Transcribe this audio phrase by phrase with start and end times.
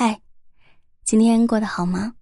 [0.00, 0.16] 嗨，
[1.02, 2.14] 今天过得好吗？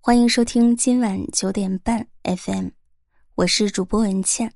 [0.00, 2.68] 欢迎收听今晚九点半 FM，
[3.34, 4.50] 我是主播文倩。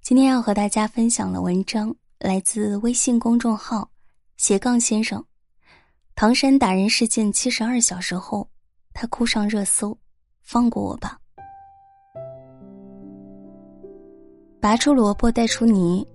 [0.00, 3.90] 今天要和大家分享的文章来自微信公众号
[4.38, 5.22] 斜杠先生。
[6.14, 8.48] 唐山打人事件七十二小时后，
[8.94, 9.94] 他哭上热搜，
[10.40, 11.18] 放过我吧！
[14.58, 16.08] 拔出萝卜带出泥，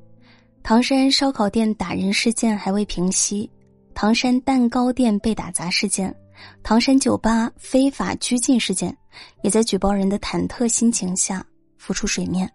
[0.63, 3.47] 唐山烧烤店打人事件还未平息。
[3.95, 6.13] 唐山蛋糕店被打砸事件，
[6.61, 8.95] 唐山酒吧非法拘禁事件，
[9.43, 11.45] 也在举报人的忐忑心情下
[11.77, 12.51] 浮出水面。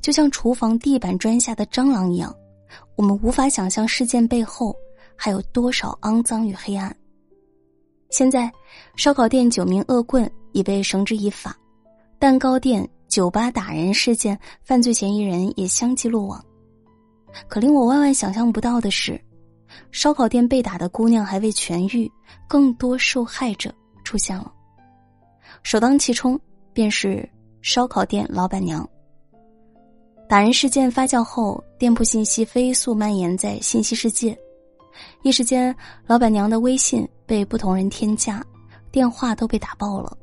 [0.00, 2.34] 就像厨房地板砖下的蟑螂一样，
[2.96, 4.76] 我们无法想象事件背后
[5.16, 6.94] 还有多少肮脏与黑暗。
[8.10, 8.50] 现在，
[8.96, 11.56] 烧烤店九名恶棍已被绳之以法，
[12.18, 16.44] 蛋糕店、酒吧打人事件犯罪嫌疑人也相继落网。
[17.48, 19.20] 可令我万万想象不到的是。
[19.90, 22.10] 烧烤店被打的姑娘还未痊愈，
[22.48, 23.72] 更多受害者
[24.04, 24.52] 出现了。
[25.62, 26.38] 首当其冲
[26.72, 27.28] 便是
[27.62, 28.88] 烧烤店老板娘。
[30.28, 34.38] 打人事件发酵后，店铺信息飞速蔓延在信息世界，
[35.22, 35.74] 一时间，
[36.06, 38.44] 老板娘的微信被不同人添加，
[38.92, 40.16] 电话都被打爆了，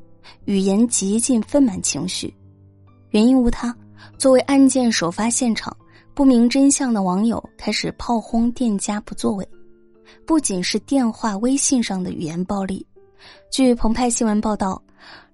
[0.45, 2.33] 语言极尽愤满情绪。
[3.09, 3.75] 原因无他，
[4.17, 5.75] 作为案件首发现场。
[6.17, 9.47] 不明真相的网友开始炮轰店家不作为，
[10.25, 12.83] 不仅是电话、微信上的语言暴力。
[13.51, 14.81] 据澎湃新闻报道，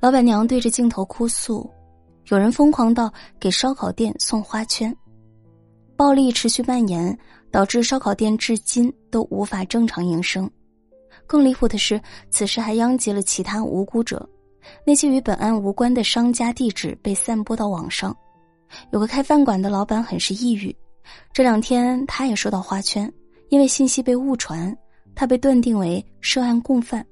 [0.02, 1.72] 老板娘对着镜头哭诉，
[2.28, 3.10] 有人疯狂到
[3.40, 4.94] 给烧烤店送花圈。
[5.96, 7.18] 暴力持续蔓延，
[7.50, 10.52] 导致烧烤店至今都无法正常营生。
[11.26, 11.98] 更离谱的是，
[12.30, 14.30] 此事还殃及了其他无辜者，
[14.86, 18.14] 那些与本案无关的商家地址被散播到网上。
[18.92, 20.76] 有个开饭馆的老板很是抑郁，
[21.32, 23.12] 这两天他也收到花圈，
[23.50, 24.76] 因为信息被误传，
[25.16, 27.06] 他被断定为涉案共犯。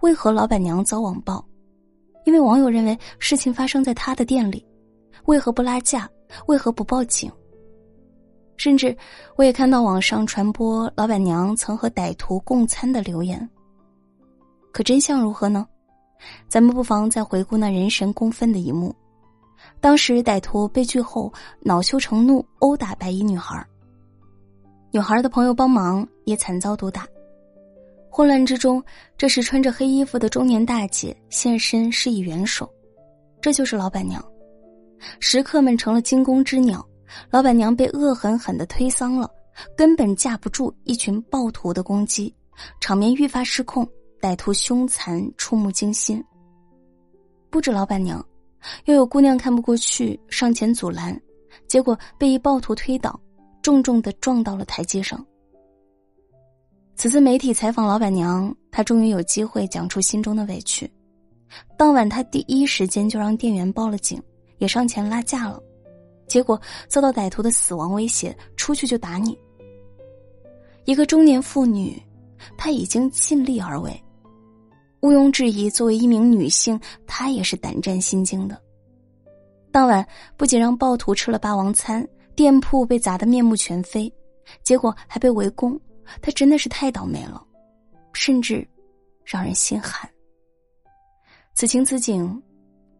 [0.00, 1.44] 为何老板娘遭网暴？
[2.24, 4.64] 因为网友认为事情发生在他的店里，
[5.24, 6.08] 为何不拉架？
[6.46, 7.30] 为何不报警？
[8.58, 8.94] 甚至
[9.36, 13.48] 我也看到网上传播老板娘曾和歹徒共餐的留言。
[14.72, 15.66] 可真相如何呢？
[16.48, 18.94] 咱们不妨再回顾那人神共愤的一幕。
[19.80, 23.64] 当时歹徒被拒后，恼羞成怒，殴打白衣女孩。
[24.90, 27.06] 女孩的朋友帮忙，也惨遭毒打。
[28.10, 28.82] 混乱之中，
[29.16, 32.68] 这时穿着黑衣服的中年大姐现身施以援手，
[33.40, 34.24] 这就是老板娘。
[35.20, 36.84] 食客们成了惊弓之鸟，
[37.30, 39.30] 老板娘被恶狠狠的推搡了，
[39.76, 42.34] 根本架不住一群暴徒的攻击，
[42.80, 43.86] 场面愈发失控，
[44.20, 46.24] 歹徒凶残，触目惊心。
[47.50, 48.24] 不止老板娘。
[48.84, 51.18] 又有姑娘看不过去，上前阻拦，
[51.66, 53.18] 结果被一暴徒推倒，
[53.62, 55.24] 重重的撞到了台阶上。
[56.96, 60.90] 此次媒体采访老板娘，她终于有机会讲出心中的委屈。
[61.76, 64.20] 当晚，她第一时间就让店员报了警，
[64.58, 65.62] 也上前拉架了，
[66.26, 69.38] 结果遭到歹徒的死亡威胁：“出去就打你。”
[70.84, 72.02] 一个中年妇女，
[72.56, 74.02] 她已经尽力而为。
[75.00, 78.60] 毋庸置疑，作为一名女性，她也是胆战心惊的。
[79.70, 80.04] 当晚
[80.36, 84.12] 不仅让暴徒吃了霸王餐，店铺被砸得面目全非，
[84.64, 85.78] 结果还被围攻，
[86.20, 87.40] 她真的是太倒霉了，
[88.12, 88.66] 甚至
[89.24, 90.08] 让人心寒。
[91.54, 92.42] 此情此景，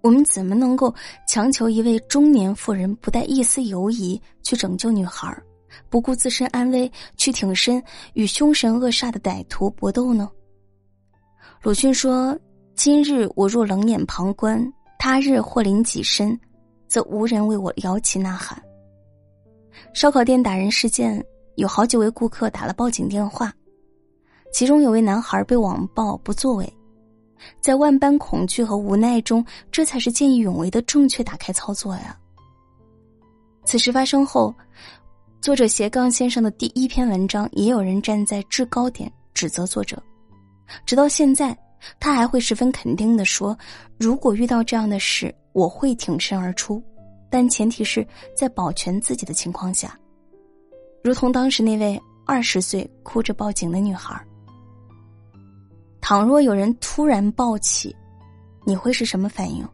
[0.01, 0.95] 我们怎么能够
[1.27, 5.37] 强求一位中年妇人不带一丝犹疑去拯救女孩，
[5.89, 7.83] 不顾自身安危去挺身
[8.15, 10.31] 与凶神恶煞的歹徒搏斗呢？
[11.63, 12.39] 鲁迅说
[12.77, 16.39] ：“今日我若冷眼旁观，他日或临己身，
[16.87, 18.63] 则无人为我摇旗呐喊。”
[19.93, 21.25] 烧烤店打人事件，
[21.57, 23.53] 有好几位顾客打了报警电话，
[24.53, 26.73] 其中有位男孩被网暴不作为，
[27.61, 32.17] 在万般恐惧和无奈中，这才是见义勇为的正确打开操作呀。
[33.65, 34.55] 此事发生后，
[35.41, 40.01] 作者斜杠先生的第一篇文章，也有人站在制高点指责作者。
[40.85, 41.57] 直到现在，
[42.01, 43.57] 他还会十分肯定的说
[43.99, 46.83] ：“如果遇到这样的事，我会挺身而出，
[47.31, 48.07] 但前提是
[48.37, 49.99] 在保全自己的情况下。”
[51.05, 54.21] 如同当时那位二十岁哭着报警的女孩。
[56.01, 57.95] 倘若有人突然暴起，
[58.65, 59.67] 你会是什么反应？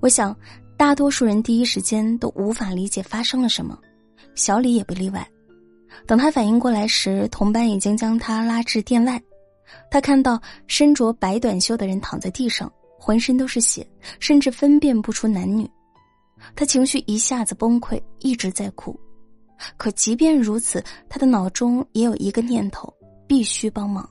[0.00, 0.36] 我想，
[0.76, 3.78] 大多数人第一时间都无法理解发生了什么，
[4.34, 5.26] 小李也不例外。
[6.06, 9.20] 等他反应过来时，同伴已经将他拉至店外。
[9.90, 13.86] 他看到身着白短袖的人躺在地上，浑身都是血，
[14.20, 15.70] 甚至分辨不出男女。
[16.54, 18.98] 他情绪一下子崩溃，一直在哭。
[19.76, 22.92] 可即便如此，他的脑中也有一个念头：
[23.26, 24.08] 必须帮忙。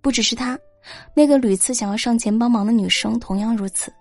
[0.00, 0.58] 不只是他，
[1.14, 3.92] 那个屡次想要上前帮忙的女生同样如此。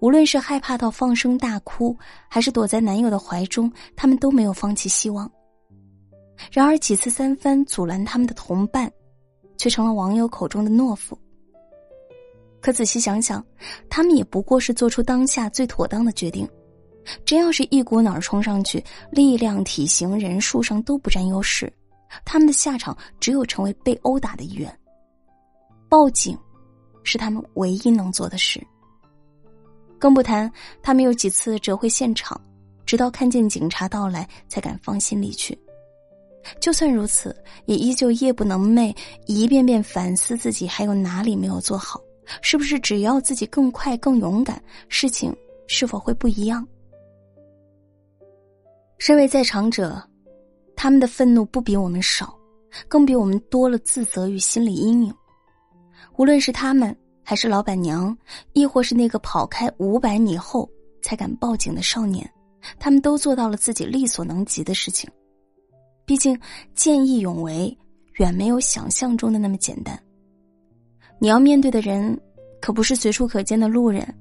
[0.00, 1.96] 无论是害怕到放声大哭，
[2.28, 5.30] 还是躲在男友的怀中，他们都没有放弃希望。
[6.50, 8.90] 然而几次三番阻拦他们的同伴，
[9.56, 11.18] 却成了网友口中的懦夫。
[12.60, 13.44] 可仔细想想，
[13.88, 16.48] 他们也不过是做出当下最妥当的决定。
[17.24, 21.72] 真要是一股脑冲上去，力量、体型、人数上都不占优势，
[22.24, 24.78] 他们的下场只有成为被殴打的一员。
[25.88, 26.38] 报警，
[27.02, 28.64] 是他们唯一能做的事。
[29.98, 30.50] 更不谈
[30.82, 32.38] 他们有几次折回现场，
[32.84, 35.58] 直到看见警察到来才敢放心离去。
[36.60, 37.34] 就算如此，
[37.66, 38.94] 也依旧夜不能寐，
[39.26, 42.00] 一遍遍反思自己还有哪里没有做好。
[42.42, 45.34] 是不是只要自己更快、更勇敢，事情
[45.66, 46.64] 是否会不一样？
[48.98, 50.00] 身为在场者，
[50.76, 52.32] 他们的愤怒不比我们少，
[52.86, 55.14] 更比我们多了自责与心理阴影。
[56.16, 58.16] 无论是他们，还是老板娘，
[58.52, 60.70] 亦或是那个跑开五百米后
[61.02, 62.30] 才敢报警的少年，
[62.78, 65.10] 他们都做到了自己力所能及的事情。
[66.10, 66.36] 毕竟，
[66.74, 67.78] 见义勇为
[68.14, 69.96] 远没有想象中的那么简单。
[71.20, 72.20] 你要面对的人，
[72.60, 74.12] 可不是随处可见的路人，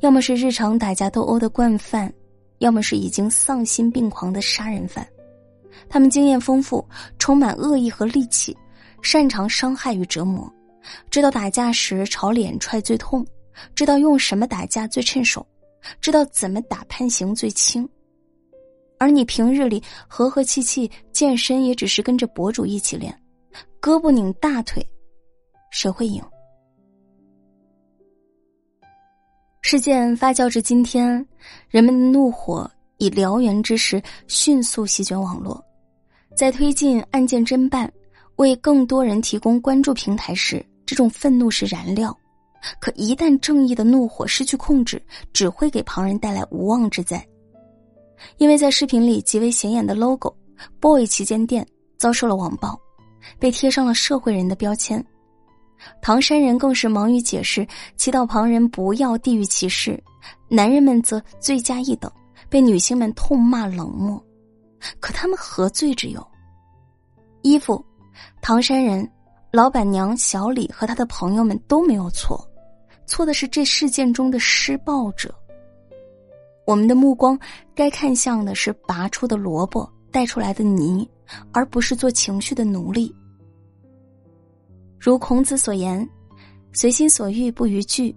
[0.00, 2.10] 要么是日常打架斗殴的惯犯，
[2.60, 5.06] 要么是已经丧心病狂的杀人犯。
[5.86, 6.82] 他们经验丰富，
[7.18, 8.56] 充满恶意和戾气，
[9.02, 10.50] 擅长伤害与折磨，
[11.10, 13.22] 知道打架时朝脸踹最痛，
[13.74, 15.46] 知道用什么打架最趁手，
[16.00, 17.86] 知道怎么打判刑最轻。
[19.04, 23.14] 而你平日里和和气气，健身也只是跟着博主一起练，
[23.78, 24.82] 胳膊拧大腿，
[25.70, 26.22] 谁会赢？
[29.60, 31.22] 事件发酵至今天，
[31.68, 35.62] 人们的怒火以燎原之势迅速席卷网络。
[36.34, 37.92] 在推进案件侦办、
[38.36, 42.10] 为更多人提供关注平台时，这种愤怒是燃料；
[42.80, 44.98] 可一旦正义的怒火失去控制，
[45.34, 47.22] 只会给旁人带来无妄之灾。
[48.38, 50.34] 因为在视频里极为显眼的 logo
[50.80, 51.66] “boy 旗舰店”
[51.98, 52.78] 遭受了网暴，
[53.38, 55.04] 被贴上了社会人的标签。
[56.00, 57.66] 唐山人更是忙于解释，
[57.96, 59.92] 祈祷旁人不要地域歧视；
[60.48, 62.10] 男人们则罪加一等，
[62.48, 64.22] 被女性们痛骂冷漠。
[65.00, 66.26] 可他们何罪之有？
[67.42, 67.84] 衣服，
[68.40, 69.06] 唐山人、
[69.52, 72.42] 老板娘小李和他的朋友们都没有错，
[73.06, 75.34] 错的是这事件中的施暴者。
[76.66, 77.38] 我们的目光
[77.74, 81.08] 该看向的是拔出的萝卜带出来的泥，
[81.52, 83.14] 而不是做情绪的奴隶。
[84.98, 86.08] 如孔子所言
[86.72, 88.14] ：“随心所欲不逾矩。”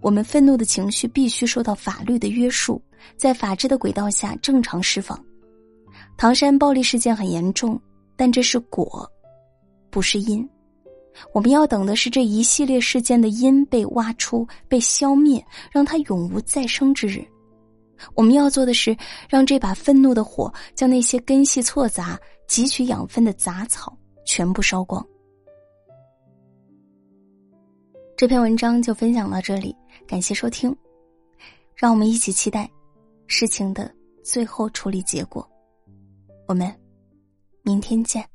[0.00, 2.80] 我们愤怒的情绪必须受到法律的约束，
[3.16, 5.18] 在法治的轨道下正常释放。
[6.16, 7.80] 唐山暴力事件很严重，
[8.14, 9.10] 但这是果，
[9.90, 10.46] 不是因。
[11.32, 17.24] 我们要等的是这一系列事件的因被挖出、被消灭，让它永无再生之日。
[18.14, 18.96] 我们要做的是，
[19.28, 22.18] 让这把愤怒的火将那些根系错杂、
[22.48, 25.04] 汲取养分的杂草全部烧光。
[28.16, 29.74] 这篇文章就分享到这里，
[30.06, 30.74] 感谢收听，
[31.74, 32.70] 让我们一起期待
[33.26, 33.92] 事情的
[34.22, 35.48] 最后处理结果。
[36.46, 36.72] 我们
[37.62, 38.33] 明天见。